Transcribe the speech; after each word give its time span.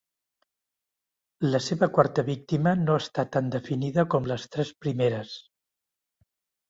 La 1.55 1.59
seva 1.65 1.89
quarta 1.97 2.25
víctima 2.31 2.73
no 2.87 2.95
està 3.03 3.27
tan 3.37 3.53
definida 3.59 4.07
com 4.15 4.29
les 4.33 4.51
tres 4.57 4.73
primeres. 4.87 5.39